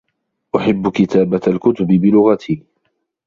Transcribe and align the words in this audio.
أحبّ 0.55 0.89
كتابة 0.91 1.41
الكتب 1.47 1.87
بلغتي. 1.87 2.63